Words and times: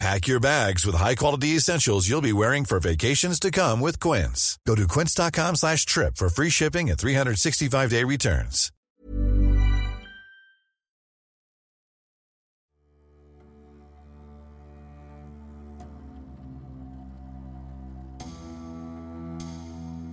Pack 0.00 0.26
your 0.26 0.40
bags 0.40 0.84
with 0.84 0.96
high-quality 0.96 1.56
essentials 1.56 2.08
you'll 2.08 2.20
be 2.20 2.32
wearing 2.32 2.64
for 2.64 2.80
vacations 2.80 3.38
to 3.40 3.50
come 3.50 3.80
with 3.80 4.00
Quince. 4.00 4.58
Go 4.66 4.74
to 4.74 4.86
quince.com 4.88 5.54
slash 5.56 5.86
trip 5.86 6.16
for 6.16 6.28
free 6.28 6.50
shipping 6.50 6.90
and 6.90 6.98
365-day 6.98 8.02
returns. 8.04 8.70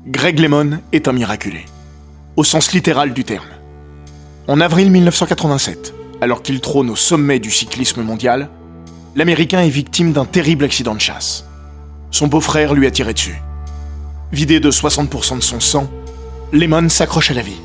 Greg 0.07 0.39
Lemon 0.39 0.81
est 0.91 1.07
un 1.07 1.13
miraculé, 1.13 1.65
au 2.35 2.43
sens 2.43 2.73
littéral 2.73 3.13
du 3.13 3.23
terme. 3.23 3.45
En 4.47 4.59
avril 4.59 4.91
1987, 4.91 5.93
alors 6.21 6.41
qu'il 6.41 6.59
trône 6.59 6.89
au 6.89 6.95
sommet 6.95 7.39
du 7.39 7.51
cyclisme 7.51 8.01
mondial, 8.01 8.49
l'Américain 9.15 9.61
est 9.61 9.69
victime 9.69 10.13
d'un 10.13 10.25
terrible 10.25 10.63
accident 10.63 10.95
de 10.95 11.01
chasse. 11.01 11.45
Son 12.11 12.27
beau-frère 12.27 12.73
lui 12.73 12.87
a 12.87 12.91
tiré 12.91 13.13
dessus. 13.13 13.41
Vidé 14.31 14.59
de 14.59 14.71
60% 14.71 15.37
de 15.37 15.41
son 15.41 15.59
sang, 15.59 15.89
Lemon 16.53 16.87
s'accroche 16.89 17.31
à 17.31 17.33
la 17.33 17.41
vie 17.41 17.61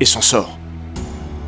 et 0.00 0.06
s'en 0.06 0.22
sort, 0.22 0.58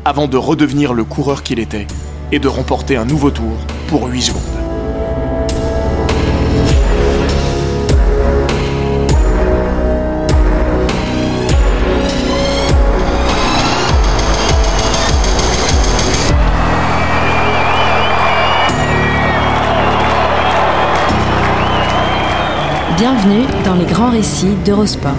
avant 0.05 0.27
de 0.27 0.37
redevenir 0.37 0.93
le 0.93 1.03
coureur 1.03 1.43
qu'il 1.43 1.59
était 1.59 1.87
et 2.31 2.39
de 2.39 2.47
remporter 2.47 2.95
un 2.95 3.05
nouveau 3.05 3.31
tour 3.31 3.57
pour 3.87 4.07
8 4.07 4.21
secondes. 4.21 4.62
Bienvenue 23.25 23.63
dans 23.63 23.75
les 23.75 23.85
grands 23.85 24.09
récits 24.09 24.55
d'Eurosport. 24.65 25.13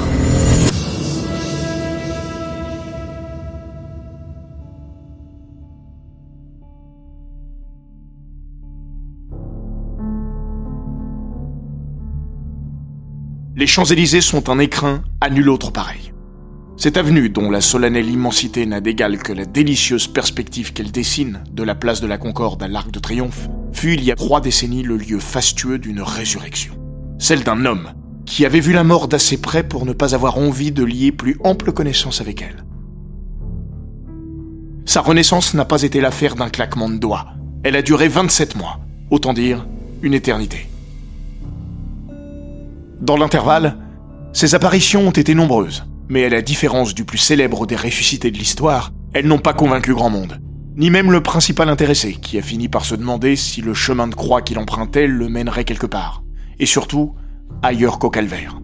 Les 13.56 13.66
Champs-Élysées 13.66 14.20
sont 14.20 14.50
un 14.50 14.58
écrin 14.58 15.02
à 15.20 15.30
nul 15.30 15.48
autre 15.48 15.70
pareil. 15.70 16.12
Cette 16.76 16.98
avenue, 16.98 17.30
dont 17.30 17.50
la 17.50 17.62
solennelle 17.62 18.10
immensité 18.10 18.66
n'a 18.66 18.80
d'égal 18.80 19.16
que 19.18 19.32
la 19.32 19.46
délicieuse 19.46 20.08
perspective 20.08 20.72
qu'elle 20.74 20.92
dessine 20.92 21.42
de 21.52 21.62
la 21.62 21.74
place 21.74 22.02
de 22.02 22.06
la 22.06 22.18
Concorde 22.18 22.62
à 22.62 22.68
l'Arc 22.68 22.90
de 22.90 22.98
Triomphe, 22.98 23.48
fut 23.72 23.94
il 23.94 24.04
y 24.04 24.10
a 24.10 24.16
trois 24.16 24.42
décennies 24.42 24.82
le 24.82 24.98
lieu 24.98 25.20
fastueux 25.20 25.78
d'une 25.78 26.02
résurrection. 26.02 26.83
Celle 27.18 27.44
d'un 27.44 27.64
homme 27.64 27.90
qui 28.26 28.44
avait 28.46 28.60
vu 28.60 28.72
la 28.72 28.84
mort 28.84 29.08
d'assez 29.08 29.36
près 29.36 29.62
pour 29.62 29.86
ne 29.86 29.92
pas 29.92 30.14
avoir 30.14 30.38
envie 30.38 30.72
de 30.72 30.84
lier 30.84 31.12
plus 31.12 31.36
ample 31.44 31.72
connaissance 31.72 32.20
avec 32.20 32.42
elle. 32.42 32.64
Sa 34.86 35.00
renaissance 35.00 35.54
n'a 35.54 35.64
pas 35.64 35.82
été 35.82 36.00
l'affaire 36.00 36.34
d'un 36.34 36.48
claquement 36.48 36.88
de 36.88 36.96
doigts. 36.96 37.26
Elle 37.62 37.76
a 37.76 37.82
duré 37.82 38.08
27 38.08 38.56
mois, 38.56 38.80
autant 39.10 39.32
dire 39.32 39.66
une 40.02 40.14
éternité. 40.14 40.68
Dans 43.00 43.16
l'intervalle, 43.16 43.78
ses 44.32 44.54
apparitions 44.54 45.06
ont 45.06 45.10
été 45.10 45.34
nombreuses, 45.34 45.84
mais 46.08 46.24
à 46.24 46.28
la 46.28 46.42
différence 46.42 46.94
du 46.94 47.04
plus 47.04 47.18
célèbre 47.18 47.66
des 47.66 47.76
ressuscités 47.76 48.30
de 48.30 48.38
l'histoire, 48.38 48.92
elles 49.12 49.26
n'ont 49.26 49.38
pas 49.38 49.54
convaincu 49.54 49.94
grand 49.94 50.10
monde, 50.10 50.40
ni 50.76 50.90
même 50.90 51.12
le 51.12 51.22
principal 51.22 51.68
intéressé, 51.68 52.14
qui 52.14 52.38
a 52.38 52.42
fini 52.42 52.68
par 52.68 52.84
se 52.84 52.94
demander 52.94 53.36
si 53.36 53.60
le 53.62 53.74
chemin 53.74 54.08
de 54.08 54.14
croix 54.14 54.42
qu'il 54.42 54.58
empruntait 54.58 55.06
le 55.06 55.28
mènerait 55.28 55.64
quelque 55.64 55.86
part, 55.86 56.23
et 56.58 56.66
surtout 56.66 57.14
ailleurs 57.62 57.98
qu'au 57.98 58.10
calvaire. 58.10 58.60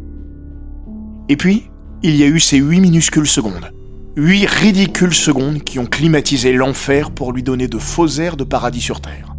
Et 1.29 1.37
puis, 1.37 1.71
il 2.03 2.17
y 2.17 2.23
a 2.23 2.27
eu 2.27 2.41
ces 2.41 2.59
huit 2.59 2.81
minuscules 2.81 3.27
secondes, 3.27 3.73
huit 4.17 4.47
ridicules 4.47 5.15
secondes 5.15 5.63
qui 5.63 5.79
ont 5.79 5.87
climatisé 5.87 6.53
l'enfer 6.53 7.11
pour 7.11 7.33
lui 7.33 7.43
donner 7.43 7.69
de 7.69 7.79
faux 7.79 8.09
airs 8.19 8.37
de 8.37 8.45
paradis 8.45 8.81
sur 8.81 9.01
Terre. 9.01 9.35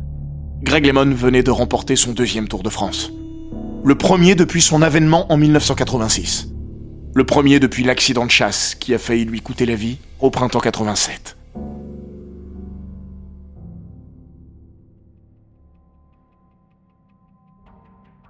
Greg 0.62 0.86
Lemon 0.86 1.14
venait 1.14 1.44
de 1.44 1.52
remporter 1.52 1.96
son 1.96 2.12
deuxième 2.12 2.48
Tour 2.48 2.64
de 2.64 2.70
France 2.70 3.12
le 3.84 3.96
premier 3.96 4.36
depuis 4.36 4.62
son 4.62 4.82
avènement 4.82 5.32
en 5.32 5.38
1986. 5.38 6.50
Le 7.16 7.24
premier 7.24 7.60
depuis 7.60 7.84
l'accident 7.84 8.26
de 8.26 8.32
chasse 8.32 8.76
qui 8.76 8.94
a 8.94 9.00
failli 9.00 9.26
lui 9.26 9.42
coûter 9.42 9.66
la 9.66 9.76
vie 9.76 9.98
au 10.20 10.30
printemps 10.30 10.60
87. 10.60 11.36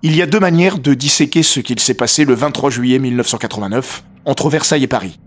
Il 0.04 0.16
y 0.16 0.24
a 0.24 0.26
deux 0.26 0.40
manières 0.40 0.80
de 0.80 0.96
disséquer 0.96 1.44
ce 1.44 1.60
qu'il 1.60 1.80
s'est 1.80 1.94
passé 1.94 2.26
le 2.26 2.34
23 2.34 2.72
juillet 2.72 2.98
1989 2.98 4.04
entre 4.26 4.50
Versailles 4.50 4.86
et 4.86 4.88
Paris, 4.88 5.20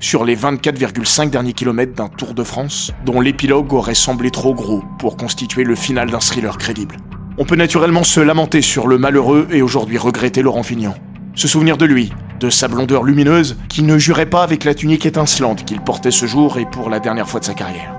sur 0.00 0.24
les 0.24 0.34
24,5 0.34 1.28
derniers 1.28 1.52
kilomètres 1.52 1.92
d'un 1.92 2.08
Tour 2.08 2.32
de 2.32 2.42
France 2.42 2.94
dont 3.04 3.20
l'épilogue 3.20 3.70
aurait 3.74 3.94
semblé 3.94 4.30
trop 4.30 4.54
gros 4.54 4.82
pour 4.98 5.18
constituer 5.18 5.64
le 5.64 5.74
final 5.74 6.08
d'un 6.08 6.18
thriller 6.18 6.56
crédible. 6.56 6.96
On 7.36 7.44
peut 7.44 7.56
naturellement 7.56 8.04
se 8.04 8.20
lamenter 8.20 8.62
sur 8.62 8.86
le 8.86 8.96
malheureux 8.96 9.48
et 9.50 9.60
aujourd'hui 9.60 9.98
regretter 9.98 10.40
Laurent 10.40 10.62
Fignon. 10.62 10.94
Se 11.34 11.46
souvenir 11.46 11.76
de 11.76 11.84
lui, 11.84 12.10
de 12.40 12.48
sa 12.48 12.68
blondeur 12.68 13.02
lumineuse, 13.02 13.58
qui 13.68 13.82
ne 13.82 13.98
jurait 13.98 14.30
pas 14.30 14.44
avec 14.44 14.64
la 14.64 14.74
tunique 14.74 15.04
étincelante 15.04 15.66
qu'il 15.66 15.82
portait 15.82 16.10
ce 16.10 16.24
jour 16.24 16.56
et 16.56 16.64
pour 16.64 16.88
la 16.88 17.00
dernière 17.00 17.28
fois 17.28 17.40
de 17.40 17.44
sa 17.44 17.52
carrière. 17.52 17.94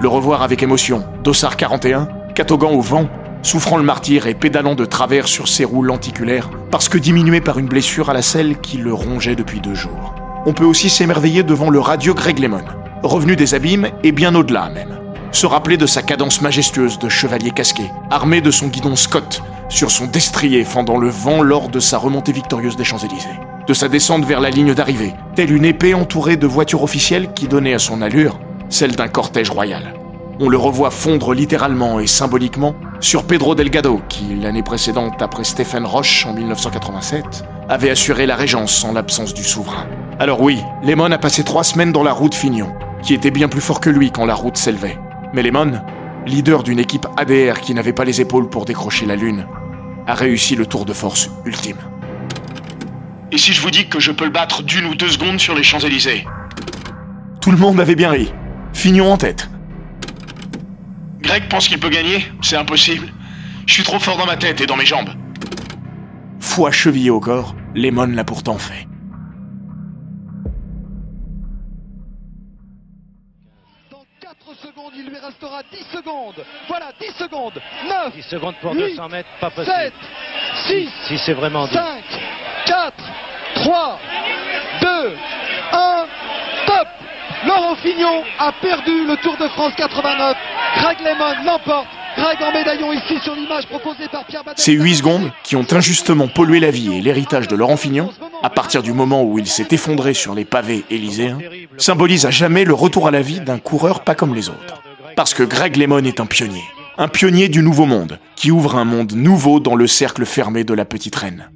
Le 0.00 0.08
revoir 0.08 0.42
avec 0.42 0.64
émotion, 0.64 1.04
Dossard 1.22 1.56
41, 1.56 2.08
catogan 2.34 2.74
au 2.74 2.80
vent, 2.80 3.08
souffrant 3.46 3.76
le 3.76 3.82
martyr 3.82 4.26
et 4.26 4.34
pédalant 4.34 4.74
de 4.74 4.84
travers 4.84 5.28
sur 5.28 5.48
ses 5.48 5.64
roues 5.64 5.82
lenticulaires, 5.82 6.50
parce 6.70 6.88
que 6.88 6.98
diminué 6.98 7.40
par 7.40 7.58
une 7.58 7.68
blessure 7.68 8.10
à 8.10 8.12
la 8.12 8.22
selle 8.22 8.58
qui 8.60 8.76
le 8.76 8.92
rongeait 8.92 9.36
depuis 9.36 9.60
deux 9.60 9.74
jours. 9.74 10.14
On 10.46 10.52
peut 10.52 10.64
aussi 10.64 10.90
s'émerveiller 10.90 11.42
devant 11.42 11.70
le 11.70 11.80
radieux 11.80 12.14
Greg 12.14 12.38
Lemon, 12.38 12.64
revenu 13.02 13.36
des 13.36 13.54
abîmes 13.54 13.88
et 14.02 14.12
bien 14.12 14.34
au-delà 14.34 14.68
même 14.70 14.96
se 15.32 15.46
rappeler 15.46 15.76
de 15.76 15.84
sa 15.84 16.00
cadence 16.00 16.40
majestueuse 16.40 16.98
de 16.98 17.10
chevalier 17.10 17.50
casqué, 17.50 17.90
armé 18.10 18.40
de 18.40 18.50
son 18.50 18.68
guidon 18.68 18.96
Scott, 18.96 19.42
sur 19.68 19.90
son 19.90 20.06
destrier 20.06 20.64
fendant 20.64 20.96
le 20.96 21.10
vent 21.10 21.42
lors 21.42 21.68
de 21.68 21.78
sa 21.78 21.98
remontée 21.98 22.32
victorieuse 22.32 22.76
des 22.76 22.84
Champs-Élysées, 22.84 23.38
de 23.66 23.74
sa 23.74 23.88
descente 23.88 24.24
vers 24.24 24.40
la 24.40 24.48
ligne 24.48 24.72
d'arrivée, 24.72 25.12
telle 25.34 25.52
une 25.52 25.66
épée 25.66 25.92
entourée 25.92 26.38
de 26.38 26.46
voitures 26.46 26.82
officielles 26.82 27.34
qui 27.34 27.48
donnait 27.48 27.74
à 27.74 27.78
son 27.78 28.00
allure 28.00 28.38
celle 28.70 28.96
d'un 28.96 29.08
cortège 29.08 29.50
royal. 29.50 29.92
On 30.40 30.48
le 30.48 30.56
revoit 30.56 30.90
fondre 30.90 31.34
littéralement 31.34 32.00
et 32.00 32.06
symboliquement 32.06 32.74
sur 33.00 33.24
Pedro 33.26 33.54
Delgado, 33.54 34.00
qui, 34.08 34.36
l'année 34.36 34.62
précédente, 34.62 35.20
après 35.20 35.44
Stephen 35.44 35.84
Roche 35.84 36.24
en 36.26 36.32
1987, 36.32 37.44
avait 37.68 37.90
assuré 37.90 38.26
la 38.26 38.36
régence 38.36 38.84
en 38.84 38.92
l'absence 38.92 39.34
du 39.34 39.44
souverain. 39.44 39.86
Alors 40.18 40.40
oui, 40.40 40.60
Lemon 40.82 41.10
a 41.10 41.18
passé 41.18 41.44
trois 41.44 41.64
semaines 41.64 41.92
dans 41.92 42.02
la 42.02 42.12
route 42.12 42.34
Fignon, 42.34 42.72
qui 43.02 43.14
était 43.14 43.30
bien 43.30 43.48
plus 43.48 43.60
fort 43.60 43.80
que 43.80 43.90
lui 43.90 44.10
quand 44.10 44.24
la 44.24 44.34
route 44.34 44.56
s'élevait. 44.56 44.98
Mais 45.34 45.42
Lemon, 45.42 45.80
leader 46.26 46.62
d'une 46.62 46.78
équipe 46.78 47.06
ADR 47.16 47.60
qui 47.60 47.74
n'avait 47.74 47.92
pas 47.92 48.04
les 48.04 48.20
épaules 48.20 48.48
pour 48.48 48.64
décrocher 48.64 49.04
la 49.04 49.16
Lune, 49.16 49.46
a 50.06 50.14
réussi 50.14 50.56
le 50.56 50.66
tour 50.66 50.84
de 50.84 50.92
force 50.92 51.30
ultime. 51.44 51.78
Et 53.30 53.38
si 53.38 53.52
je 53.52 53.60
vous 53.60 53.70
dis 53.70 53.88
que 53.88 54.00
je 54.00 54.12
peux 54.12 54.24
le 54.24 54.30
battre 54.30 54.62
d'une 54.62 54.86
ou 54.86 54.94
deux 54.94 55.10
secondes 55.10 55.38
sur 55.38 55.54
les 55.54 55.64
Champs-Élysées? 55.64 56.26
Tout 57.40 57.50
le 57.50 57.58
monde 57.58 57.78
avait 57.78 57.96
bien 57.96 58.10
ri. 58.10 58.32
Fignon 58.72 59.12
en 59.12 59.16
tête. 59.16 59.50
Greg 61.26 61.48
pense 61.48 61.66
qu'il 61.66 61.80
peut 61.80 61.88
gagner 61.88 62.24
C'est 62.40 62.56
impossible. 62.56 63.12
Je 63.66 63.74
suis 63.74 63.82
trop 63.82 63.98
fort 63.98 64.16
dans 64.16 64.26
ma 64.26 64.36
tête 64.36 64.60
et 64.60 64.66
dans 64.66 64.76
mes 64.76 64.86
jambes. 64.86 65.10
Foi 66.38 66.70
chevillée 66.70 67.10
au 67.10 67.18
corps, 67.18 67.56
Lemon 67.74 68.06
l'a 68.06 68.24
pourtant 68.24 68.58
fait. 68.58 68.86
secondes, 74.62 74.92
il 74.96 75.06
lui 75.06 75.18
restera 75.18 75.62
10 75.70 75.76
secondes. 75.92 76.44
Voilà, 76.66 76.86
10 76.98 77.12
secondes. 77.18 77.60
9. 77.88 78.14
10 78.14 78.22
secondes 78.22 78.54
pour 78.62 78.72
8, 78.72 78.90
200 78.90 79.08
mètres, 79.10 79.28
pas 79.38 79.50
possible. 79.50 79.76
7, 79.76 79.92
6, 80.68 80.88
Si 81.08 81.18
c'est 81.18 81.34
vraiment 81.34 81.66
5, 81.66 82.02
4, 82.64 82.94
3, 83.56 84.00
2, 84.80 85.16
1, 85.72 86.06
top 86.66 86.88
Laurent 87.46 87.76
Fignon 87.76 88.24
a 88.38 88.52
perdu 88.52 89.06
le 89.06 89.16
Tour 89.18 89.36
de 89.36 89.48
France 89.48 89.74
89. 89.76 90.36
Lemon 91.06 92.52
médaillon 92.52 92.92
ici 92.92 93.18
sur 93.22 93.34
l'image 93.34 93.66
proposée 93.66 94.08
par 94.10 94.26
Pierre. 94.26 94.42
Ces 94.56 94.72
8 94.72 94.96
secondes, 94.96 95.32
qui 95.44 95.56
ont 95.56 95.66
injustement 95.70 96.28
pollué 96.28 96.60
la 96.60 96.70
vie 96.70 96.94
et 96.94 97.00
l'héritage 97.00 97.48
de 97.48 97.56
Laurent 97.56 97.76
Fignon, 97.76 98.10
à 98.42 98.50
partir 98.50 98.82
du 98.82 98.92
moment 98.92 99.22
où 99.22 99.38
il 99.38 99.46
s'est 99.46 99.68
effondré 99.70 100.14
sur 100.14 100.34
les 100.34 100.44
pavés 100.44 100.84
élyséens, 100.90 101.38
symbolise 101.76 102.26
à 102.26 102.30
jamais 102.30 102.64
le 102.64 102.74
retour 102.74 103.06
à 103.08 103.10
la 103.10 103.20
vie 103.20 103.40
d'un 103.40 103.58
coureur 103.58 104.04
pas 104.04 104.14
comme 104.14 104.34
les 104.34 104.48
autres. 104.48 104.82
Parce 105.16 105.34
que 105.34 105.42
Greg 105.42 105.76
Lemon 105.76 106.04
est 106.04 106.20
un 106.20 106.26
pionnier. 106.26 106.64
Un 106.98 107.08
pionnier 107.08 107.48
du 107.48 107.62
nouveau 107.62 107.84
monde, 107.84 108.18
qui 108.36 108.50
ouvre 108.50 108.76
un 108.76 108.84
monde 108.84 109.12
nouveau 109.12 109.60
dans 109.60 109.76
le 109.76 109.86
cercle 109.86 110.24
fermé 110.24 110.64
de 110.64 110.74
la 110.74 110.84
petite 110.84 111.16
reine. 111.16 111.50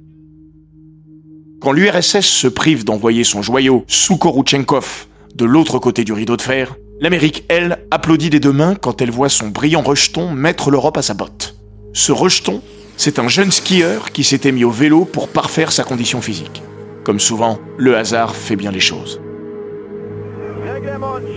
Quand 1.59 1.71
l'URSS 1.71 2.21
se 2.21 2.47
prive 2.47 2.85
d'envoyer 2.85 3.23
son 3.23 3.41
joyau 3.41 3.85
Soukhorouchenkov 3.87 5.07
de 5.35 5.45
l'autre 5.45 5.79
côté 5.79 6.03
du 6.03 6.13
rideau 6.13 6.37
de 6.37 6.41
fer, 6.41 6.75
l'Amérique, 7.01 7.43
elle, 7.49 7.79
applaudit 7.89 8.29
des 8.29 8.39
deux 8.39 8.53
mains 8.53 8.75
quand 8.75 9.01
elle 9.01 9.11
voit 9.11 9.27
son 9.27 9.49
brillant 9.49 9.81
rejeton 9.81 10.31
mettre 10.31 10.69
l'Europe 10.69 10.97
à 10.97 11.01
sa 11.01 11.15
botte. 11.15 11.55
Ce 11.93 12.11
rejeton, 12.11 12.61
c'est 12.95 13.17
un 13.17 13.27
jeune 13.27 13.51
skieur 13.51 14.11
qui 14.11 14.23
s'était 14.23 14.51
mis 14.51 14.63
au 14.63 14.69
vélo 14.69 15.03
pour 15.03 15.27
parfaire 15.27 15.71
sa 15.71 15.83
condition 15.83 16.21
physique. 16.21 16.61
Comme 17.03 17.19
souvent, 17.19 17.57
le 17.77 17.97
hasard 17.97 18.35
fait 18.35 18.55
bien 18.55 18.71
les 18.71 18.79
choses. 18.79 19.19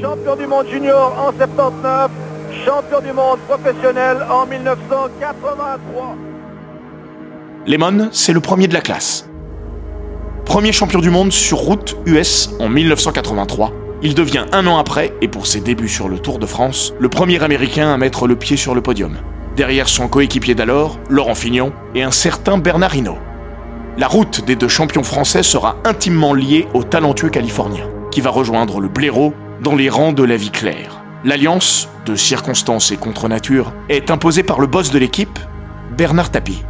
Champion 0.02 0.36
du 0.36 0.46
monde 0.46 0.66
junior 0.70 1.16
en 1.18 1.32
79, 1.32 2.10
champion 2.66 3.00
du 3.00 3.12
monde 3.12 3.38
professionnel 3.48 4.18
en 4.30 4.46
1983. 4.46 6.16
Lemon, 7.66 8.10
c'est 8.12 8.34
le 8.34 8.40
premier 8.40 8.68
de 8.68 8.74
la 8.74 8.82
classe. 8.82 9.26
Premier 10.44 10.72
champion 10.72 10.98
du 10.98 11.08
monde 11.08 11.32
sur 11.32 11.56
route 11.56 11.96
US 12.04 12.50
en 12.60 12.68
1983, 12.68 13.72
il 14.04 14.14
devient 14.14 14.44
un 14.52 14.66
an 14.66 14.76
après, 14.76 15.14
et 15.22 15.28
pour 15.28 15.46
ses 15.46 15.62
débuts 15.62 15.88
sur 15.88 16.10
le 16.10 16.18
Tour 16.18 16.38
de 16.38 16.44
France, 16.44 16.92
le 17.00 17.08
premier 17.08 17.42
Américain 17.42 17.92
à 17.92 17.96
mettre 17.96 18.28
le 18.28 18.36
pied 18.36 18.58
sur 18.58 18.74
le 18.74 18.82
podium. 18.82 19.16
Derrière 19.56 19.88
son 19.88 20.08
coéquipier 20.08 20.54
d'alors, 20.54 20.98
Laurent 21.08 21.34
Fignon, 21.34 21.72
et 21.94 22.02
un 22.02 22.10
certain 22.10 22.58
Bernard 22.58 22.94
Hinault. 22.94 23.18
La 23.96 24.06
route 24.06 24.44
des 24.44 24.56
deux 24.56 24.68
champions 24.68 25.04
français 25.04 25.42
sera 25.42 25.76
intimement 25.84 26.34
liée 26.34 26.68
au 26.74 26.82
talentueux 26.82 27.30
Californien, 27.30 27.88
qui 28.10 28.20
va 28.20 28.28
rejoindre 28.28 28.78
le 28.78 28.88
blaireau 28.88 29.32
dans 29.62 29.74
les 29.74 29.88
rangs 29.88 30.12
de 30.12 30.22
la 30.22 30.36
vie 30.36 30.50
claire. 30.50 31.02
L'alliance, 31.24 31.88
de 32.04 32.14
circonstances 32.14 32.92
et 32.92 32.98
contre 32.98 33.28
nature, 33.28 33.72
est 33.88 34.10
imposée 34.10 34.42
par 34.42 34.60
le 34.60 34.66
boss 34.66 34.90
de 34.90 34.98
l'équipe, 34.98 35.38
Bernard 35.96 36.30
Tapie. 36.30 36.62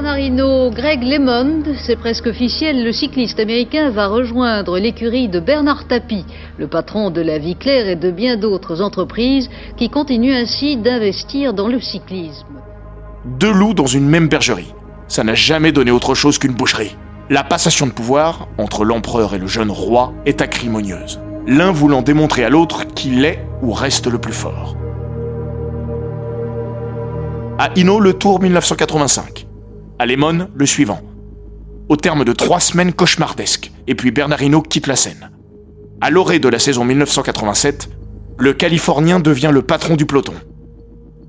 Bernard 0.00 0.18
Hinault, 0.18 0.70
Greg 0.70 1.02
LeMond, 1.02 1.74
c'est 1.84 1.96
presque 1.96 2.26
officiel, 2.26 2.82
le 2.84 2.90
cycliste 2.90 3.38
américain 3.38 3.90
va 3.90 4.06
rejoindre 4.06 4.78
l'écurie 4.78 5.28
de 5.28 5.40
Bernard 5.40 5.86
Tapie, 5.88 6.24
le 6.56 6.68
patron 6.68 7.10
de 7.10 7.20
la 7.20 7.36
Vie 7.36 7.54
Claire 7.54 7.86
et 7.86 7.96
de 7.96 8.10
bien 8.10 8.38
d'autres 8.38 8.80
entreprises 8.80 9.50
qui 9.76 9.90
continuent 9.90 10.32
ainsi 10.32 10.78
d'investir 10.78 11.52
dans 11.52 11.68
le 11.68 11.82
cyclisme. 11.82 12.46
Deux 13.26 13.52
loups 13.52 13.74
dans 13.74 13.84
une 13.84 14.08
même 14.08 14.28
bergerie. 14.28 14.72
Ça 15.06 15.22
n'a 15.22 15.34
jamais 15.34 15.70
donné 15.70 15.90
autre 15.90 16.14
chose 16.14 16.38
qu'une 16.38 16.54
boucherie. 16.54 16.96
La 17.28 17.44
passation 17.44 17.86
de 17.86 17.92
pouvoir 17.92 18.48
entre 18.56 18.86
l'empereur 18.86 19.34
et 19.34 19.38
le 19.38 19.48
jeune 19.48 19.70
roi 19.70 20.14
est 20.24 20.40
acrimonieuse, 20.40 21.20
l'un 21.46 21.72
voulant 21.72 22.00
démontrer 22.00 22.42
à 22.42 22.48
l'autre 22.48 22.86
qu'il 22.86 23.22
est 23.26 23.44
ou 23.60 23.72
reste 23.74 24.06
le 24.06 24.16
plus 24.16 24.32
fort. 24.32 24.76
À 27.58 27.68
Hino, 27.76 28.00
le 28.00 28.14
Tour 28.14 28.40
1985. 28.40 29.49
À 30.00 30.06
Lemon, 30.06 30.48
le 30.54 30.64
suivant. 30.64 31.02
Au 31.90 31.96
terme 31.96 32.24
de 32.24 32.32
trois 32.32 32.58
semaines 32.58 32.94
cauchemardesques, 32.94 33.70
et 33.86 33.94
puis 33.94 34.10
Bernard 34.10 34.42
Hinault 34.42 34.62
quitte 34.62 34.86
la 34.86 34.96
scène. 34.96 35.30
À 36.00 36.08
l'orée 36.08 36.38
de 36.38 36.48
la 36.48 36.58
saison 36.58 36.86
1987, 36.86 37.90
le 38.38 38.54
Californien 38.54 39.20
devient 39.20 39.50
le 39.52 39.60
patron 39.60 39.96
du 39.96 40.06
peloton. 40.06 40.32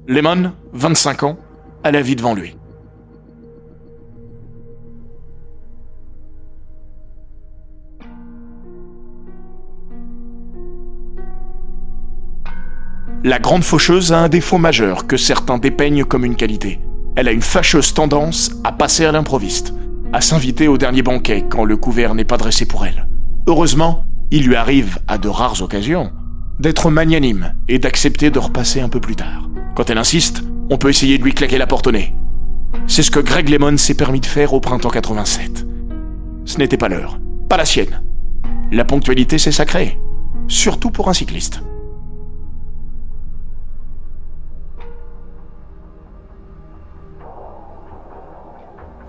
Lemon, 0.08 0.54
25 0.72 1.24
ans, 1.24 1.38
a 1.84 1.92
la 1.92 2.02
vie 2.02 2.16
devant 2.16 2.34
lui. 2.34 2.56
La 13.26 13.40
grande 13.40 13.66
faucheuse 13.66 14.14
a 14.14 14.20
un 14.20 14.30
défaut 14.30 14.60
majeur 14.60 15.08
que 15.08 15.18
certains 15.18 15.58
dépeignent 15.58 16.06
comme 16.06 16.24
une 16.24 16.38
qualité. 16.38 16.80
Elle 17.16 17.28
a 17.28 17.32
une 17.32 17.42
fâcheuse 17.42 17.94
tendance 17.94 18.52
à 18.64 18.72
passer 18.72 19.06
à 19.06 19.12
l'improviste, 19.12 19.74
à 20.14 20.22
s'inviter 20.22 20.68
au 20.68 20.78
dernier 20.78 21.02
banquet 21.02 21.46
quand 21.50 21.66
le 21.66 21.76
couvert 21.76 22.16
n'est 22.16 22.24
pas 22.24 22.38
dressé 22.38 22.66
pour 22.66 22.86
elle. 22.86 23.08
Heureusement, 23.48 24.06
il 24.32 24.48
lui 24.48 24.56
arrive, 24.56 25.00
à 25.08 25.18
de 25.18 25.28
rares 25.28 25.62
occasions, 25.62 26.12
d'être 26.60 26.90
magnanime 26.90 27.54
et 27.68 27.80
d'accepter 27.80 28.30
de 28.30 28.40
repasser 28.40 28.80
un 28.80 28.88
peu 28.88 29.02
plus 29.02 29.18
tard. 29.18 29.50
Quand 29.76 29.90
elle 29.90 29.98
insiste, 29.98 30.44
on 30.70 30.78
peut 30.78 30.90
essayer 30.90 31.18
de 31.18 31.24
lui 31.24 31.34
claquer 31.34 31.58
la 31.58 31.68
porte 31.68 31.88
au 31.88 31.92
nez. 31.92 32.16
C'est 32.88 33.04
ce 33.04 33.12
que 33.12 33.20
Greg 33.20 33.50
Lemon 33.50 33.78
s'est 33.78 33.96
permis 33.96 34.22
de 34.22 34.26
faire 34.26 34.54
au 34.54 34.62
printemps 34.62 34.90
87. 34.90 35.66
Ce 36.46 36.58
n'était 36.58 36.78
pas 36.78 36.88
l'heure, 36.88 37.20
pas 37.50 37.58
la 37.58 37.66
sienne. 37.66 38.02
La 38.72 38.86
ponctualité, 38.86 39.38
c'est 39.38 39.52
sacré, 39.52 40.00
surtout 40.48 40.92
pour 40.92 41.10
un 41.10 41.14
cycliste. 41.14 41.62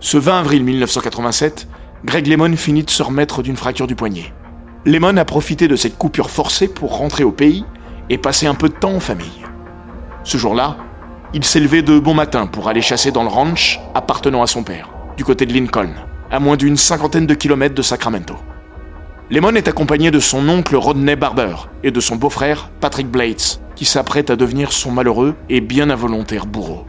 Ce 0.05 0.17
20 0.17 0.41
avril 0.41 0.65
1987, 0.65 1.69
Greg 2.05 2.27
Lemon 2.27 2.57
finit 2.57 2.83
de 2.83 2.91
se 2.91 3.05
remettre 3.05 3.41
d'une 3.41 3.57
fracture 3.57 3.87
du 3.87 3.95
poignet. 3.95 4.35
Lemon 4.85 5.17
a 5.17 5.25
profité 5.25 5.69
de 5.69 5.77
cette 5.77 5.97
coupure 5.97 6.29
forcée 6.29 6.67
pour 6.67 6.99
rentrer 6.99 7.23
au 7.23 7.31
pays 7.31 7.65
et 8.11 8.19
passer 8.19 8.49
un 8.49 8.57
peu 8.57 8.69
de 8.69 8.75
temps 8.75 8.95
en 8.95 8.99
famille. 8.99 9.47
Ce 10.25 10.37
jour-là, 10.37 10.77
il 11.35 11.45
s'est 11.45 11.61
levé 11.61 11.83
de 11.83 12.01
bon 12.01 12.15
matin 12.15 12.49
pour 12.49 12.69
aller 12.69 12.83
chasser 12.83 13.13
dans 13.13 13.23
le 13.23 13.29
ranch 13.29 13.79
appartenant 13.95 14.43
à 14.43 14.49
son 14.49 14.65
père, 14.65 14.91
du 15.17 15.23
côté 15.25 15.47
de 15.47 15.53
Lincoln, 15.53 15.95
à 16.33 16.41
moins 16.41 16.57
d'une 16.57 16.77
cinquantaine 16.77 17.27
de 17.27 17.35
kilomètres 17.35 17.77
de 17.77 17.83
Sacramento. 17.83 18.35
Lemon 19.31 19.55
est 19.55 19.69
accompagné 19.69 20.11
de 20.11 20.19
son 20.19 20.49
oncle 20.49 20.75
Rodney 20.75 21.15
Barber 21.15 21.55
et 21.85 21.93
de 21.93 22.01
son 22.01 22.17
beau-frère 22.17 22.71
Patrick 22.81 23.07
Blades, 23.07 23.61
qui 23.77 23.85
s'apprête 23.85 24.31
à 24.31 24.37
devenir 24.37 24.73
son 24.73 24.91
malheureux 24.91 25.37
et 25.49 25.61
bien 25.61 25.91
involontaire 25.91 26.47
bourreau. 26.47 26.87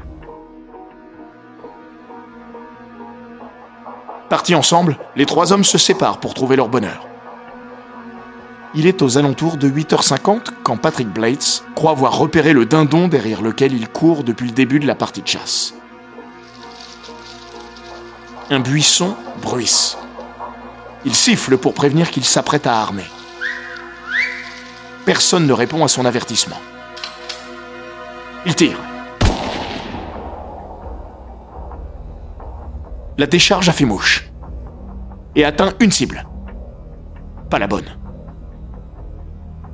Partis 4.34 4.56
ensemble, 4.56 4.98
les 5.16 5.28
trois 5.28 5.54
hommes 5.54 5.64
se 5.64 5.78
séparent 5.78 6.20
pour 6.20 6.34
trouver 6.34 6.56
leur 6.56 6.68
bonheur. 6.68 7.06
Il 8.74 8.88
est 8.88 9.04
aux 9.04 9.20
alentours 9.20 9.58
de 9.58 9.70
8h50 9.70 10.48
quand 10.64 10.76
Patrick 10.76 11.08
Blades 11.08 11.62
croit 11.76 11.92
avoir 11.92 12.18
repéré 12.18 12.52
le 12.52 12.66
dindon 12.66 13.08
derrière 13.08 13.44
lequel 13.44 13.74
il 13.74 13.88
court 13.88 14.24
depuis 14.24 14.48
le 14.48 14.54
début 14.54 14.80
de 14.80 14.88
la 14.88 14.96
partie 14.96 15.22
de 15.22 15.28
chasse. 15.28 15.76
Un 18.50 18.60
buisson 18.60 19.16
bruisse. 19.40 20.00
Il 21.06 21.14
siffle 21.14 21.60
pour 21.60 21.76
prévenir 21.76 22.10
qu'il 22.10 22.26
s'apprête 22.26 22.66
à 22.66 22.82
armer. 22.82 23.06
Personne 25.06 25.46
ne 25.46 25.54
répond 25.54 25.86
à 25.86 25.88
son 25.88 26.06
avertissement. 26.06 26.60
Il 28.48 28.56
tire. 28.56 28.80
La 33.18 33.28
décharge 33.28 33.70
a 33.70 33.74
fait 33.74 33.86
mouche. 33.86 34.30
Et 35.36 35.46
atteint 35.46 35.74
une 35.80 35.92
cible. 35.92 36.28
Pas 37.50 37.60
la 37.60 37.68
bonne. 37.68 37.98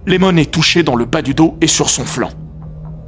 Lemon 0.06 0.36
est 0.38 0.52
touché 0.52 0.84
dans 0.84 0.96
le 0.96 1.06
bas 1.06 1.22
du 1.22 1.34
dos 1.34 1.58
et 1.62 1.68
sur 1.68 1.90
son 1.90 2.04
flanc. 2.04 2.32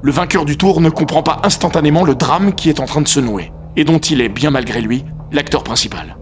Le 0.02 0.12
vainqueur 0.12 0.46
du 0.46 0.58
tour 0.58 0.82
ne 0.82 0.90
comprend 0.90 1.24
pas 1.24 1.42
instantanément 1.44 2.04
le 2.04 2.16
drame 2.16 2.56
qui 2.56 2.70
est 2.70 2.80
en 2.80 2.86
train 2.86 3.02
de 3.02 3.08
se 3.08 3.20
nouer, 3.20 3.52
et 3.76 3.84
dont 3.84 4.00
il 4.00 4.22
est, 4.22 4.30
bien 4.30 4.52
malgré 4.52 4.82
lui, 4.82 5.04
l'acteur 5.32 5.64
principal. 5.64 6.18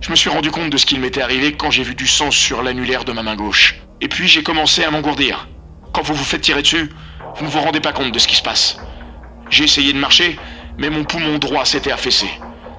Je 0.00 0.10
me 0.10 0.16
suis 0.16 0.30
rendu 0.30 0.50
compte 0.50 0.70
de 0.70 0.76
ce 0.76 0.86
qu'il 0.86 1.00
m'était 1.00 1.22
arrivé 1.22 1.52
quand 1.52 1.70
j'ai 1.70 1.82
vu 1.82 1.94
du 1.94 2.06
sang 2.06 2.30
sur 2.30 2.62
l'annulaire 2.62 3.04
de 3.04 3.12
ma 3.12 3.22
main 3.22 3.36
gauche. 3.36 3.80
Et 4.00 4.08
puis 4.08 4.26
j'ai 4.26 4.42
commencé 4.42 4.82
à 4.82 4.90
m'engourdir. 4.90 5.48
Quand 5.92 6.02
vous 6.02 6.14
vous 6.14 6.24
faites 6.24 6.40
tirer 6.40 6.62
dessus, 6.62 6.90
vous 7.36 7.44
ne 7.44 7.50
vous 7.50 7.60
rendez 7.60 7.80
pas 7.80 7.92
compte 7.92 8.12
de 8.12 8.18
ce 8.18 8.26
qui 8.26 8.36
se 8.36 8.42
passe. 8.42 8.78
J'ai 9.50 9.64
essayé 9.64 9.92
de 9.92 9.98
marcher, 9.98 10.38
mais 10.80 10.90
mon 10.90 11.04
poumon 11.04 11.38
droit 11.38 11.64
s'était 11.64 11.92
affaissé. 11.92 12.26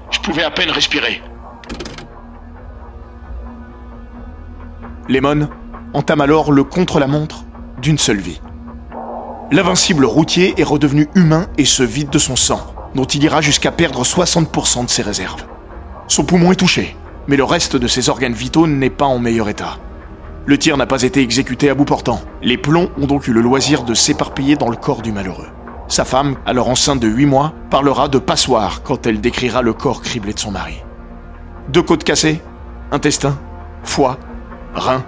Je 0.09 0.19
pouvais 0.19 0.43
à 0.43 0.51
peine 0.51 0.71
respirer. 0.71 1.21
Lemon 5.07 5.49
entame 5.93 6.21
alors 6.21 6.51
le 6.51 6.63
contre-la-montre 6.63 7.45
d'une 7.81 7.97
seule 7.97 8.19
vie. 8.19 8.41
L'invincible 9.51 10.05
routier 10.05 10.53
est 10.57 10.63
redevenu 10.63 11.09
humain 11.15 11.47
et 11.57 11.65
se 11.65 11.83
vide 11.83 12.09
de 12.09 12.17
son 12.17 12.35
sang, 12.35 12.73
dont 12.95 13.05
il 13.05 13.23
ira 13.23 13.41
jusqu'à 13.41 13.71
perdre 13.71 14.03
60% 14.03 14.85
de 14.85 14.89
ses 14.89 15.01
réserves. 15.01 15.45
Son 16.07 16.23
poumon 16.23 16.51
est 16.51 16.55
touché, 16.55 16.95
mais 17.27 17.37
le 17.37 17.43
reste 17.43 17.75
de 17.75 17.87
ses 17.87 18.09
organes 18.09 18.33
vitaux 18.33 18.67
n'est 18.67 18.89
pas 18.89 19.05
en 19.05 19.19
meilleur 19.19 19.49
état. 19.49 19.77
Le 20.45 20.57
tir 20.57 20.75
n'a 20.77 20.87
pas 20.87 21.03
été 21.03 21.21
exécuté 21.21 21.69
à 21.69 21.75
bout 21.75 21.85
portant. 21.85 22.21
Les 22.41 22.57
plombs 22.57 22.89
ont 22.97 23.05
donc 23.05 23.27
eu 23.27 23.33
le 23.33 23.41
loisir 23.41 23.83
de 23.83 23.93
s'éparpiller 23.93 24.55
dans 24.55 24.69
le 24.69 24.75
corps 24.75 25.01
du 25.01 25.11
malheureux. 25.11 25.49
Sa 25.91 26.05
femme, 26.05 26.37
alors 26.45 26.69
enceinte 26.69 27.01
de 27.01 27.07
8 27.09 27.25
mois, 27.25 27.53
parlera 27.69 28.07
de 28.07 28.17
passoire 28.17 28.81
quand 28.81 29.05
elle 29.05 29.19
décrira 29.19 29.61
le 29.61 29.73
corps 29.73 30.01
criblé 30.01 30.31
de 30.31 30.39
son 30.39 30.49
mari. 30.49 30.81
Deux 31.67 31.81
côtes 31.81 32.05
cassées, 32.05 32.41
intestin, 32.93 33.37
foie, 33.83 34.17
reins, 34.73 35.03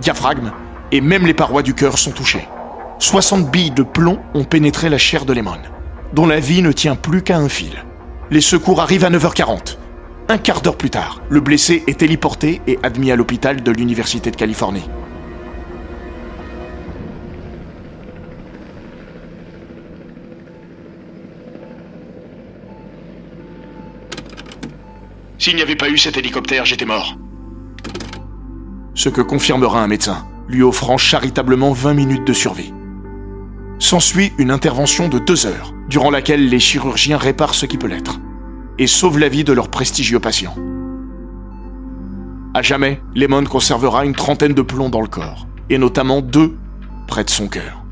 diaphragme, 0.00 0.50
et 0.90 1.00
même 1.00 1.24
les 1.24 1.34
parois 1.34 1.62
du 1.62 1.72
cœur 1.72 1.98
sont 1.98 2.10
touchées. 2.10 2.48
60 2.98 3.48
billes 3.48 3.70
de 3.70 3.84
plomb 3.84 4.18
ont 4.34 4.42
pénétré 4.42 4.88
la 4.88 4.98
chair 4.98 5.24
de 5.24 5.32
Lemon, 5.32 5.60
dont 6.14 6.26
la 6.26 6.40
vie 6.40 6.62
ne 6.62 6.72
tient 6.72 6.96
plus 6.96 7.22
qu'à 7.22 7.38
un 7.38 7.48
fil. 7.48 7.84
Les 8.32 8.40
secours 8.40 8.80
arrivent 8.80 9.04
à 9.04 9.10
9h40. 9.10 9.76
Un 10.28 10.38
quart 10.38 10.62
d'heure 10.62 10.76
plus 10.76 10.90
tard, 10.90 11.20
le 11.28 11.38
blessé 11.38 11.84
est 11.86 12.02
héliporté 12.02 12.60
et 12.66 12.80
admis 12.82 13.12
à 13.12 13.16
l'hôpital 13.16 13.62
de 13.62 13.70
l'Université 13.70 14.32
de 14.32 14.36
Californie. 14.36 14.90
S'il 25.44 25.56
n'y 25.56 25.60
avait 25.60 25.76
pas 25.76 25.90
eu 25.90 25.98
cet 25.98 26.16
hélicoptère, 26.16 26.64
j'étais 26.64 26.86
mort. 26.86 27.18
Ce 28.94 29.10
que 29.10 29.20
confirmera 29.20 29.82
un 29.82 29.88
médecin, 29.88 30.26
lui 30.48 30.62
offrant 30.62 30.96
charitablement 30.96 31.72
20 31.72 31.92
minutes 31.92 32.26
de 32.26 32.32
survie. 32.32 32.72
S'ensuit 33.78 34.32
une 34.38 34.50
intervention 34.50 35.10
de 35.10 35.18
deux 35.18 35.44
heures, 35.44 35.74
durant 35.90 36.10
laquelle 36.10 36.48
les 36.48 36.58
chirurgiens 36.58 37.18
réparent 37.18 37.54
ce 37.54 37.66
qui 37.66 37.76
peut 37.76 37.88
l'être, 37.88 38.20
et 38.78 38.86
sauvent 38.86 39.18
la 39.18 39.28
vie 39.28 39.44
de 39.44 39.52
leurs 39.52 39.68
prestigieux 39.68 40.18
patients. 40.18 40.56
À 42.54 42.62
jamais, 42.62 43.02
Lemon 43.14 43.44
conservera 43.44 44.06
une 44.06 44.14
trentaine 44.14 44.54
de 44.54 44.62
plombs 44.62 44.88
dans 44.88 45.02
le 45.02 45.08
corps, 45.08 45.46
et 45.68 45.76
notamment 45.76 46.22
deux 46.22 46.56
près 47.06 47.22
de 47.22 47.28
son 47.28 47.48
cœur. 47.48 47.84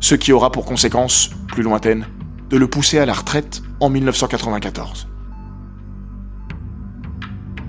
Ce 0.00 0.16
qui 0.16 0.32
aura 0.32 0.50
pour 0.50 0.64
conséquence, 0.64 1.30
plus 1.46 1.62
lointaine, 1.62 2.08
de 2.50 2.56
le 2.56 2.66
pousser 2.66 2.98
à 2.98 3.06
la 3.06 3.12
retraite 3.12 3.62
en 3.78 3.90
1994. 3.90 5.06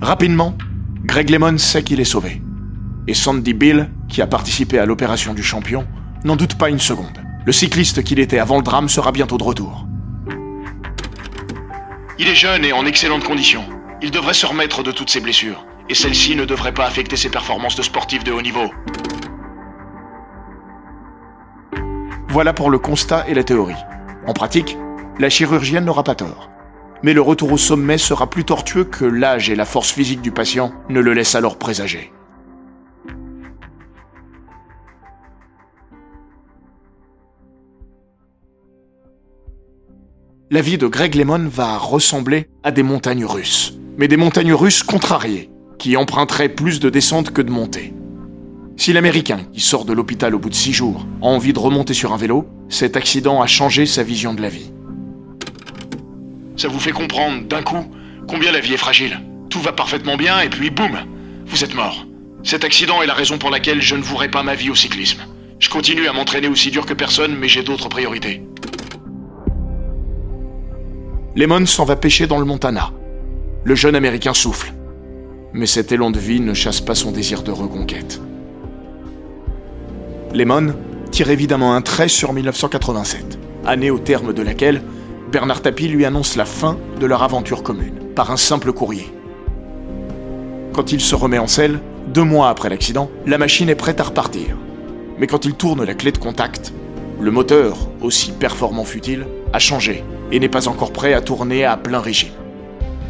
Rapidement, 0.01 0.55
Greg 1.03 1.29
Lemon 1.29 1.57
sait 1.57 1.83
qu'il 1.83 1.99
est 1.99 2.05
sauvé. 2.05 2.41
Et 3.07 3.13
Sandy 3.13 3.53
Bill, 3.53 3.89
qui 4.07 4.21
a 4.21 4.27
participé 4.27 4.77
à 4.77 4.85
l'opération 4.85 5.33
du 5.33 5.41
champion, 5.41 5.87
n'en 6.23 6.35
doute 6.35 6.55
pas 6.55 6.69
une 6.69 6.79
seconde. 6.79 7.19
Le 7.45 7.51
cycliste 7.51 8.03
qu'il 8.03 8.19
était 8.19 8.39
avant 8.39 8.57
le 8.57 8.63
drame 8.63 8.89
sera 8.89 9.11
bientôt 9.11 9.37
de 9.37 9.43
retour. 9.43 9.87
Il 12.19 12.27
est 12.27 12.35
jeune 12.35 12.65
et 12.65 12.73
en 12.73 12.85
excellente 12.85 13.23
condition. 13.23 13.63
Il 14.01 14.11
devrait 14.11 14.33
se 14.33 14.45
remettre 14.45 14.83
de 14.83 14.91
toutes 14.91 15.09
ses 15.09 15.19
blessures. 15.19 15.65
Et 15.89 15.95
celle-ci 15.95 16.35
ne 16.35 16.45
devrait 16.45 16.73
pas 16.73 16.85
affecter 16.85 17.15
ses 17.15 17.29
performances 17.29 17.75
de 17.75 17.81
sportif 17.81 18.23
de 18.23 18.31
haut 18.31 18.41
niveau. 18.41 18.69
Voilà 22.27 22.53
pour 22.53 22.69
le 22.69 22.77
constat 22.77 23.25
et 23.27 23.33
la 23.33 23.43
théorie. 23.43 23.73
En 24.27 24.33
pratique, 24.33 24.77
la 25.17 25.29
chirurgienne 25.29 25.85
n'aura 25.85 26.03
pas 26.03 26.15
tort. 26.15 26.49
Mais 27.03 27.13
le 27.13 27.21
retour 27.21 27.51
au 27.51 27.57
sommet 27.57 27.97
sera 27.97 28.29
plus 28.29 28.43
tortueux 28.43 28.83
que 28.83 29.05
l'âge 29.05 29.49
et 29.49 29.55
la 29.55 29.65
force 29.65 29.91
physique 29.91 30.21
du 30.21 30.31
patient 30.31 30.73
ne 30.89 30.99
le 30.99 31.13
laissent 31.13 31.35
alors 31.35 31.57
présager. 31.57 32.11
La 40.49 40.61
vie 40.61 40.77
de 40.77 40.87
Greg 40.87 41.13
Lemon 41.15 41.49
va 41.49 41.77
ressembler 41.77 42.47
à 42.63 42.71
des 42.71 42.81
montagnes 42.81 43.25
russes. 43.25 43.73
Mais 43.97 44.07
des 44.07 44.15
montagnes 44.15 44.53
russes 44.53 44.81
contrariées, 44.81 45.49
qui 45.77 45.97
emprunteraient 45.97 46.47
plus 46.47 46.79
de 46.79 46.89
descentes 46.89 47.31
que 47.31 47.41
de 47.41 47.51
montées. 47.51 47.93
Si 48.77 48.93
l'Américain, 48.93 49.41
qui 49.51 49.59
sort 49.59 49.83
de 49.83 49.91
l'hôpital 49.91 50.35
au 50.35 50.39
bout 50.39 50.49
de 50.49 50.55
six 50.55 50.71
jours, 50.71 51.05
a 51.21 51.25
envie 51.25 51.51
de 51.51 51.59
remonter 51.59 51.93
sur 51.93 52.13
un 52.13 52.17
vélo, 52.17 52.47
cet 52.69 52.95
accident 52.95 53.41
a 53.41 53.47
changé 53.47 53.85
sa 53.85 54.03
vision 54.03 54.33
de 54.33 54.41
la 54.41 54.49
vie. 54.49 54.71
Ça 56.57 56.67
vous 56.67 56.79
fait 56.79 56.91
comprendre, 56.91 57.43
d'un 57.43 57.61
coup, 57.61 57.85
combien 58.27 58.51
la 58.51 58.59
vie 58.59 58.73
est 58.73 58.77
fragile. 58.77 59.19
Tout 59.49 59.59
va 59.59 59.73
parfaitement 59.73 60.17
bien 60.17 60.41
et 60.41 60.49
puis 60.49 60.71
boum, 60.71 60.97
vous 61.45 61.63
êtes 61.63 61.75
mort. 61.75 62.07
Cet 62.43 62.63
accident 62.63 63.01
est 63.03 63.05
la 63.05 63.13
raison 63.13 63.37
pour 63.37 63.51
laquelle 63.51 63.79
je 63.79 63.95
ne 63.95 64.01
vouerai 64.01 64.29
pas 64.29 64.41
ma 64.41 64.55
vie 64.55 64.71
au 64.71 64.75
cyclisme. 64.75 65.21
Je 65.59 65.69
continue 65.69 66.07
à 66.07 66.13
m'entraîner 66.13 66.47
aussi 66.47 66.71
dur 66.71 66.87
que 66.87 66.95
personne, 66.95 67.35
mais 67.35 67.47
j'ai 67.47 67.61
d'autres 67.61 67.89
priorités. 67.89 68.43
Lemon 71.35 71.67
s'en 71.67 71.85
va 71.85 71.95
pêcher 71.95 72.25
dans 72.25 72.39
le 72.39 72.45
Montana. 72.45 72.91
Le 73.63 73.75
jeune 73.75 73.95
Américain 73.95 74.33
souffle. 74.33 74.73
Mais 75.53 75.67
cet 75.67 75.91
élan 75.91 76.09
de 76.09 76.19
vie 76.19 76.39
ne 76.39 76.55
chasse 76.55 76.81
pas 76.81 76.95
son 76.95 77.11
désir 77.11 77.43
de 77.43 77.51
reconquête. 77.51 78.19
Lemon 80.33 80.73
tire 81.11 81.29
évidemment 81.29 81.75
un 81.75 81.81
trait 81.81 82.07
sur 82.07 82.33
1987, 82.33 83.37
année 83.65 83.91
au 83.91 83.99
terme 83.99 84.33
de 84.33 84.41
laquelle 84.41 84.81
Bernard 85.31 85.61
Tapie 85.61 85.89
lui 85.89 86.05
annonce 86.05 86.37
la 86.37 86.45
fin 86.45 86.77
de 87.01 87.05
leur 87.05 87.21
aventure 87.21 87.61
commune, 87.61 87.99
par 88.15 88.31
un 88.31 88.37
simple 88.37 88.71
courrier. 88.71 89.11
Quand 90.71 90.93
il 90.93 91.01
se 91.01 91.15
remet 91.15 91.37
en 91.37 91.47
selle, 91.47 91.81
deux 92.07 92.23
mois 92.23 92.49
après 92.49 92.69
l'accident, 92.69 93.11
la 93.25 93.37
machine 93.37 93.67
est 93.67 93.75
prête 93.75 93.99
à 93.99 94.05
repartir. 94.05 94.55
Mais 95.17 95.27
quand 95.27 95.43
il 95.43 95.55
tourne 95.55 95.83
la 95.83 95.95
clé 95.95 96.13
de 96.13 96.17
contact, 96.17 96.71
le 97.19 97.31
moteur, 97.31 97.75
aussi 98.01 98.31
performant 98.31 98.85
fut-il, 98.85 99.25
a 99.51 99.59
changé 99.59 100.05
et 100.31 100.39
n'est 100.39 100.47
pas 100.47 100.69
encore 100.69 100.93
prêt 100.93 101.13
à 101.13 101.19
tourner 101.19 101.65
à 101.65 101.75
plein 101.75 101.99
régime. 101.99 102.31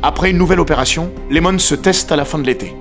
Après 0.01 0.31
une 0.31 0.37
nouvelle 0.37 0.59
opération, 0.59 1.11
Lemon 1.29 1.59
se 1.59 1.75
teste 1.75 2.11
à 2.11 2.15
la 2.15 2.25
fin 2.25 2.39
de 2.39 2.47
l'été. 2.47 2.73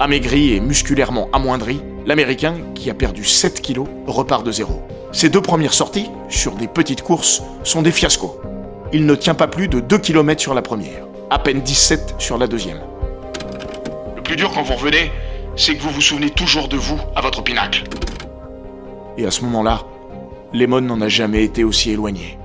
Amaigri 0.00 0.54
et 0.54 0.60
musculairement 0.60 1.28
amoindri, 1.32 1.80
l'Américain, 2.04 2.56
qui 2.74 2.90
a 2.90 2.94
perdu 2.94 3.24
7 3.24 3.60
kilos, 3.60 3.86
repart 4.08 4.44
de 4.44 4.50
zéro. 4.50 4.82
Ses 5.12 5.28
deux 5.28 5.42
premières 5.42 5.74
sorties, 5.74 6.10
sur 6.28 6.56
des 6.56 6.66
petites 6.66 7.02
courses, 7.02 7.42
sont 7.62 7.82
des 7.82 7.92
fiascos. 7.92 8.40
Il 8.94 9.06
ne 9.06 9.14
tient 9.14 9.34
pas 9.34 9.48
plus 9.48 9.68
de 9.68 9.80
2 9.80 9.96
km 9.96 10.38
sur 10.38 10.52
la 10.52 10.60
première, 10.60 11.06
à 11.30 11.38
peine 11.38 11.62
17 11.62 12.16
sur 12.18 12.36
la 12.36 12.46
deuxième. 12.46 12.80
Le 14.14 14.22
plus 14.22 14.36
dur 14.36 14.50
quand 14.52 14.62
vous 14.62 14.74
revenez, 14.74 15.10
c'est 15.56 15.74
que 15.74 15.82
vous 15.82 15.88
vous 15.88 16.02
souvenez 16.02 16.28
toujours 16.28 16.68
de 16.68 16.76
vous 16.76 17.00
à 17.16 17.22
votre 17.22 17.42
pinacle. 17.42 17.84
Et 19.16 19.24
à 19.24 19.30
ce 19.30 19.40
moment-là, 19.44 19.80
Lemon 20.52 20.82
n'en 20.82 21.00
a 21.00 21.08
jamais 21.08 21.42
été 21.42 21.64
aussi 21.64 21.90
éloigné. 21.90 22.38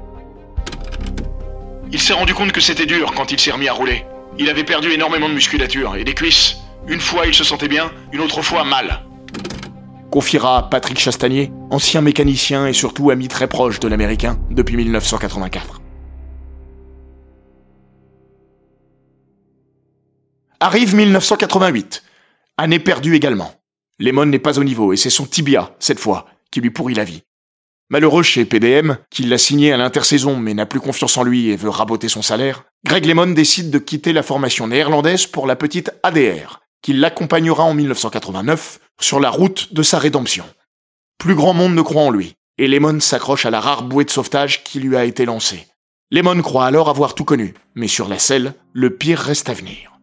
Il 1.92 2.00
s'est 2.00 2.14
rendu 2.14 2.34
compte 2.34 2.54
que 2.54 2.62
c'était 2.62 2.86
dur 2.86 3.14
quand 3.14 3.30
il 3.34 3.40
s'est 3.40 3.52
remis 3.52 3.68
à 3.68 3.74
rouler. 3.74 4.06
Il 4.40 4.50
avait 4.50 4.64
perdu 4.64 4.92
énormément 4.92 5.28
de 5.28 5.34
musculature 5.34 5.98
et 5.98 6.06
des 6.06 6.14
cuisses. 6.14 6.60
Une 6.88 7.02
fois 7.02 7.28
il 7.28 7.34
se 7.34 7.44
sentait 7.44 7.68
bien, 7.68 7.92
une 8.14 8.22
autre 8.22 8.42
fois 8.42 8.64
mal. 8.64 9.02
Confiera 10.12 10.70
Patrick 10.70 10.98
Chastanier, 10.98 11.52
ancien 11.72 12.00
mécanicien 12.00 12.68
et 12.68 12.74
surtout 12.74 13.10
ami 13.10 13.28
très 13.28 13.48
proche 13.48 13.82
de 13.82 13.90
l'Américain 13.90 14.38
depuis 14.50 14.78
1984. 14.78 15.82
Arrive 20.60 20.96
1988. 20.96 22.02
Année 22.58 22.80
perdue 22.80 23.16
également. 23.16 23.54
Lemon 24.00 24.26
n'est 24.26 24.40
pas 24.40 24.58
au 24.58 24.64
niveau 24.64 24.92
et 24.92 24.98
c'est 24.98 25.12
son 25.12 25.28
tibia, 25.28 25.76
cette 25.78 26.00
fois, 26.00 26.26
qui 26.50 26.62
lui 26.62 26.72
pourrit 26.72 26.96
la 26.96 27.04
vie. 27.04 27.22
Malheureux 27.92 28.24
chez 28.24 28.44
PDM, 28.44 28.98
qui 29.12 29.22
l'a 29.22 29.38
signé 29.38 29.72
à 29.72 29.78
l'intersaison 29.78 30.36
mais 30.36 30.56
n'a 30.56 30.66
plus 30.66 30.80
confiance 30.80 31.16
en 31.16 31.24
lui 31.24 31.50
et 31.50 31.56
veut 31.56 31.70
raboter 31.70 32.10
son 32.10 32.24
salaire, 32.24 32.64
Greg 32.84 33.06
Lemon 33.06 33.28
décide 33.28 33.70
de 33.70 33.78
quitter 33.78 34.14
la 34.14 34.24
formation 34.24 34.66
néerlandaise 34.66 35.28
pour 35.28 35.46
la 35.46 35.56
petite 35.56 35.92
ADR, 36.02 36.62
qui 36.82 36.94
l'accompagnera 36.94 37.64
en 37.64 37.76
1989 37.76 38.80
sur 39.00 39.20
la 39.20 39.30
route 39.30 39.76
de 39.76 39.84
sa 39.84 40.00
rédemption. 40.00 40.46
Plus 41.20 41.36
grand 41.36 41.54
monde 41.54 41.76
ne 41.76 41.82
croit 41.84 42.02
en 42.02 42.10
lui, 42.10 42.34
et 42.58 42.68
Lemon 42.68 43.00
s'accroche 43.00 43.46
à 43.46 43.52
la 43.52 43.60
rare 43.60 43.84
bouée 43.84 44.06
de 44.06 44.10
sauvetage 44.10 44.64
qui 44.64 44.80
lui 44.80 44.98
a 44.98 45.06
été 45.06 45.26
lancée. 45.26 45.68
Lemon 46.10 46.42
croit 46.42 46.66
alors 46.66 46.90
avoir 46.90 47.14
tout 47.14 47.26
connu, 47.26 47.54
mais 47.76 47.88
sur 47.88 48.08
la 48.08 48.18
selle, 48.18 48.56
le 48.74 48.90
pire 48.90 49.20
reste 49.20 49.50
à 49.50 49.54
venir. 49.54 49.97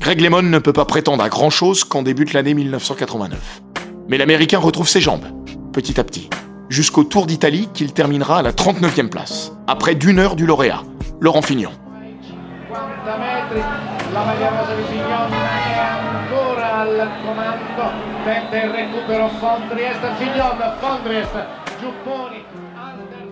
Greg 0.00 0.20
Lemon 0.20 0.42
ne 0.42 0.58
peut 0.58 0.72
pas 0.72 0.84
prétendre 0.84 1.24
à 1.24 1.28
grand-chose 1.28 1.84
quand 1.84 2.02
débute 2.02 2.32
l'année 2.32 2.54
1989. 2.54 3.62
Mais 4.08 4.16
l'Américain 4.16 4.58
retrouve 4.58 4.88
ses 4.88 5.00
jambes, 5.00 5.24
petit 5.72 5.98
à 5.98 6.04
petit, 6.04 6.30
jusqu'au 6.68 7.04
Tour 7.04 7.26
d'Italie 7.26 7.68
qu'il 7.74 7.92
terminera 7.92 8.38
à 8.38 8.42
la 8.42 8.52
39e 8.52 9.08
place, 9.08 9.52
après 9.66 9.96
d'une 9.96 10.18
heure 10.18 10.36
du 10.36 10.46
lauréat, 10.46 10.82
Laurent 11.20 11.42
Fignon. 11.42 11.72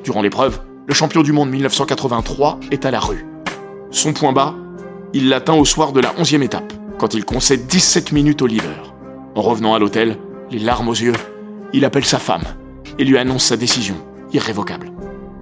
Durant 0.05 0.23
l'épreuve, 0.23 0.61
le 0.87 0.95
champion 0.95 1.23
du 1.23 1.33
monde 1.33 1.51
1983 1.51 2.61
est 2.71 2.85
à 2.85 2.91
la 2.91 3.01
rue. 3.01 3.25
Son 3.91 4.13
point 4.13 4.33
bas, 4.33 4.55
il 5.17 5.31
l'atteint 5.31 5.55
au 5.55 5.65
soir 5.65 5.93
de 5.93 6.01
la 6.01 6.13
11e 6.13 6.43
étape, 6.43 6.75
quand 6.99 7.15
il 7.15 7.25
concède 7.25 7.67
17 7.67 8.13
minutes 8.13 8.43
au 8.43 8.47
leader. 8.47 8.95
En 9.35 9.41
revenant 9.41 9.75
à 9.75 9.79
l'hôtel, 9.79 10.19
les 10.51 10.59
larmes 10.59 10.91
aux 10.91 10.95
yeux, 10.95 11.15
il 11.73 11.87
appelle 11.87 12.05
sa 12.05 12.19
femme 12.19 12.45
et 12.99 13.05
lui 13.05 13.17
annonce 13.17 13.45
sa 13.45 13.57
décision, 13.57 13.97
irrévocable. 14.35 14.93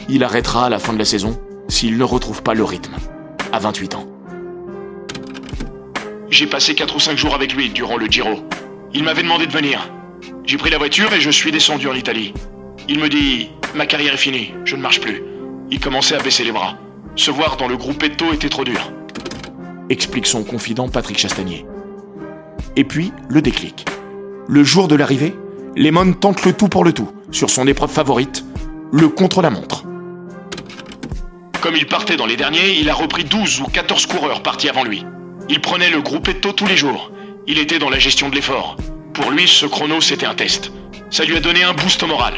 Il 0.08 0.22
arrêtera 0.22 0.66
à 0.66 0.68
la 0.68 0.78
fin 0.78 0.92
de 0.92 0.98
la 0.98 1.04
saison 1.04 1.40
s'il 1.66 1.98
ne 1.98 2.04
retrouve 2.04 2.44
pas 2.44 2.54
le 2.54 2.62
rythme, 2.62 2.94
à 3.50 3.58
28 3.58 3.96
ans. 3.96 4.06
J'ai 6.30 6.46
passé 6.46 6.76
4 6.76 6.94
ou 6.94 7.00
5 7.00 7.18
jours 7.18 7.34
avec 7.34 7.52
lui 7.52 7.68
durant 7.70 7.96
le 7.96 8.06
Giro. 8.06 8.44
Il 8.92 9.02
m'avait 9.02 9.24
demandé 9.24 9.48
de 9.48 9.52
venir. 9.52 9.90
J'ai 10.44 10.56
pris 10.56 10.70
la 10.70 10.78
voiture 10.78 11.12
et 11.12 11.20
je 11.20 11.30
suis 11.30 11.50
descendu 11.50 11.88
en 11.88 11.94
Italie. 11.94 12.32
Il 12.88 13.00
me 13.00 13.08
dit 13.08 13.50
Ma 13.74 13.86
carrière 13.86 14.14
est 14.14 14.18
finie, 14.18 14.54
je 14.64 14.76
ne 14.76 14.82
marche 14.82 15.00
plus. 15.00 15.24
Il 15.72 15.80
commençait 15.80 16.14
à 16.14 16.22
baisser 16.22 16.44
les 16.44 16.52
bras. 16.52 16.76
Se 17.16 17.32
voir 17.32 17.56
dans 17.56 17.66
le 17.66 17.76
groupe 17.76 18.04
Etto 18.04 18.32
était 18.32 18.48
trop 18.48 18.62
dur 18.62 18.92
explique 19.90 20.26
son 20.26 20.44
confident 20.44 20.88
Patrick 20.88 21.18
Chastanier. 21.18 21.66
Et 22.76 22.84
puis, 22.84 23.12
le 23.28 23.42
déclic. 23.42 23.86
Le 24.48 24.64
jour 24.64 24.88
de 24.88 24.94
l'arrivée, 24.94 25.34
Lemon 25.76 26.12
tente 26.12 26.44
le 26.44 26.52
tout 26.52 26.68
pour 26.68 26.84
le 26.84 26.92
tout, 26.92 27.10
sur 27.30 27.50
son 27.50 27.66
épreuve 27.66 27.90
favorite, 27.90 28.44
le 28.92 29.08
contre-la-montre. 29.08 29.84
comme 31.60 31.76
il 31.76 31.86
partait 31.86 32.16
dans 32.16 32.26
les 32.26 32.36
derniers, 32.36 32.78
il 32.78 32.90
a 32.90 32.94
repris 32.94 33.24
12 33.24 33.62
ou 33.62 33.64
14 33.64 34.06
coureurs 34.06 34.42
partis 34.42 34.68
avant 34.68 34.84
lui. 34.84 35.04
Il 35.48 35.60
prenait 35.60 35.90
le 35.90 36.02
groupe 36.02 36.28
Etto 36.28 36.52
tous 36.52 36.66
les 36.66 36.76
jours. 36.76 37.10
Il 37.46 37.58
était 37.58 37.78
dans 37.78 37.90
la 37.90 37.98
gestion 37.98 38.28
de 38.28 38.34
l'effort. 38.34 38.76
Pour 39.14 39.30
lui, 39.30 39.48
ce 39.48 39.66
chrono, 39.66 40.00
c'était 40.00 40.26
un 40.26 40.34
test. 40.34 40.72
Ça 41.10 41.24
lui 41.24 41.36
a 41.36 41.40
donné 41.40 41.62
un 41.62 41.72
boost 41.72 42.02
au 42.02 42.06
moral. 42.06 42.34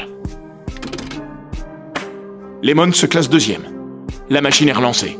Lemon 2.63 2.93
se 2.93 3.07
classe 3.07 3.29
deuxième. 3.29 3.65
La 4.29 4.41
machine 4.41 4.69
est 4.69 4.73
relancée. 4.73 5.19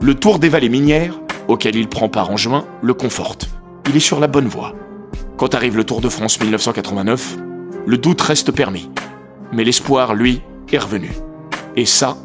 Le 0.00 0.14
tour 0.14 0.38
des 0.38 0.48
vallées 0.48 0.68
minières, 0.68 1.18
auquel 1.48 1.76
il 1.76 1.88
prend 1.88 2.08
part 2.08 2.30
en 2.30 2.36
juin, 2.36 2.66
le 2.82 2.94
conforte. 2.94 3.48
Il 3.88 3.96
est 3.96 4.00
sur 4.00 4.20
la 4.20 4.28
bonne 4.28 4.46
voie. 4.46 4.74
Quand 5.36 5.54
arrive 5.54 5.76
le 5.76 5.84
Tour 5.84 6.00
de 6.00 6.08
France 6.08 6.38
1989, 6.40 7.36
le 7.86 7.98
doute 7.98 8.20
reste 8.20 8.52
permis. 8.52 8.90
Mais 9.52 9.64
l'espoir, 9.64 10.14
lui, 10.14 10.42
est 10.70 10.78
revenu. 10.78 11.10
Et 11.74 11.86
ça, 11.86 12.16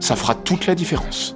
ça 0.00 0.16
fera 0.16 0.34
toute 0.34 0.66
la 0.66 0.74
différence. 0.74 1.34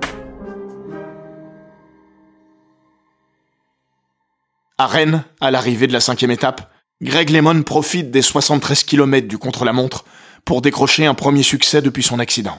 À 4.78 4.86
Rennes, 4.86 5.24
à 5.40 5.50
l'arrivée 5.50 5.86
de 5.86 5.92
la 5.92 6.00
cinquième 6.00 6.30
étape, 6.30 6.72
Greg 7.02 7.30
Lemon 7.30 7.62
profite 7.62 8.10
des 8.10 8.22
73 8.22 8.84
km 8.84 9.26
du 9.26 9.38
contre-la-montre 9.38 10.04
pour 10.44 10.62
décrocher 10.62 11.06
un 11.06 11.14
premier 11.14 11.42
succès 11.42 11.82
depuis 11.82 12.02
son 12.02 12.18
accident. 12.18 12.58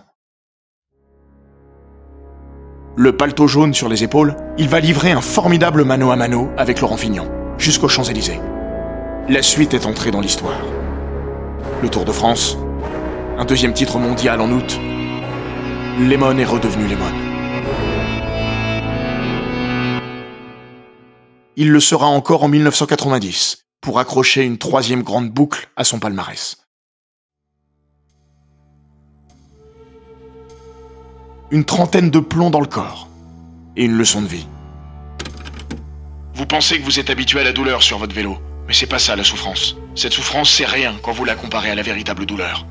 Le 2.95 3.17
paletot 3.17 3.47
jaune 3.47 3.73
sur 3.73 3.89
les 3.89 4.03
épaules, 4.03 4.35
il 4.59 4.69
va 4.69 4.79
livrer 4.79 5.11
un 5.11 5.21
formidable 5.21 5.83
mano 5.83 6.11
à 6.11 6.15
mano 6.15 6.51
avec 6.57 6.79
Laurent 6.79 6.95
Fignon, 6.95 7.27
jusqu'aux 7.57 7.87
Champs-Élysées. 7.87 8.39
La 9.27 9.41
suite 9.41 9.73
est 9.73 9.87
entrée 9.87 10.11
dans 10.11 10.21
l'histoire. 10.21 10.61
Le 11.81 11.89
Tour 11.89 12.05
de 12.05 12.11
France, 12.11 12.55
un 13.39 13.45
deuxième 13.45 13.73
titre 13.73 13.97
mondial 13.97 14.39
en 14.39 14.51
août, 14.51 14.79
Lemon 15.99 16.37
est 16.37 16.45
redevenu 16.45 16.87
Lemon. 16.87 17.11
Il 21.55 21.71
le 21.71 21.79
sera 21.79 22.05
encore 22.05 22.43
en 22.43 22.47
1990 22.47 23.65
pour 23.81 23.97
accrocher 23.97 24.43
une 24.43 24.59
troisième 24.59 25.01
grande 25.01 25.31
boucle 25.31 25.67
à 25.75 25.83
son 25.83 25.97
palmarès. 25.97 26.62
Une 31.53 31.65
trentaine 31.65 32.09
de 32.09 32.17
plombs 32.17 32.49
dans 32.49 32.61
le 32.61 32.65
corps 32.65 33.07
et 33.77 33.85
une 33.85 33.95
leçon 33.95 34.23
de 34.23 34.27
vie. 34.27 34.47
Vous 36.33 36.47
pensez 36.47 36.79
que 36.79 36.83
vous 36.83 36.99
êtes 36.99 37.11
habitué 37.11 37.41
à 37.41 37.43
la 37.43 37.51
douleur 37.51 37.83
sur 37.83 37.99
votre 37.99 38.15
vélo, 38.15 38.39
mais 38.65 38.73
c'est 38.73 38.87
pas 38.87 38.97
ça 38.97 39.15
la 39.15 39.23
souffrance. 39.23 39.75
Cette 39.93 40.13
souffrance, 40.13 40.49
c'est 40.49 40.65
rien 40.65 40.95
quand 41.03 41.11
vous 41.11 41.25
la 41.25 41.35
comparez 41.35 41.69
à 41.69 41.75
la 41.75 41.83
véritable 41.83 42.25
douleur. 42.25 42.65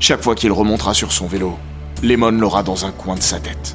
Chaque 0.00 0.20
fois 0.22 0.34
qu'il 0.34 0.52
remontera 0.52 0.92
sur 0.92 1.12
son 1.12 1.28
vélo, 1.28 1.58
Lemon 2.02 2.32
l'aura 2.32 2.62
dans 2.62 2.84
un 2.84 2.92
coin 2.92 3.14
de 3.14 3.22
sa 3.22 3.40
tête. 3.40 3.74